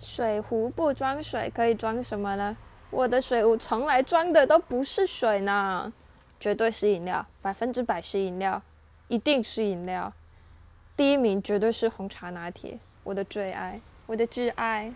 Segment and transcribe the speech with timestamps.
[0.00, 2.56] 水壶不装水可以装什么呢？
[2.90, 5.92] 我的水壶从来装的都不是水呢
[6.40, 8.60] 绝对是饮料百分之百是饮料
[9.08, 10.12] 一定是饮料。
[10.96, 14.92] 第一名绝对是红茶拿铁我的最爱我的挚爱。